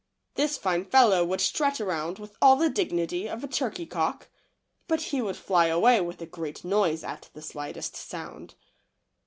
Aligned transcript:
This 0.33 0.57
fine 0.57 0.85
fellow 0.85 1.23
would 1.23 1.41
strut 1.41 1.79
around 1.79 2.17
with 2.17 2.35
all 2.41 2.55
the 2.55 2.71
dignity 2.71 3.29
of 3.29 3.43
a 3.43 3.47
turkey 3.47 3.85
cock, 3.85 4.29
but 4.87 4.99
he 4.99 5.21
would 5.21 5.37
fly 5.37 5.67
away 5.67 6.01
with 6.01 6.19
a 6.23 6.25
great 6.25 6.63
noise 6.65 7.03
at 7.03 7.29
the 7.35 7.41
slightest 7.43 7.95
sound. 7.95 8.55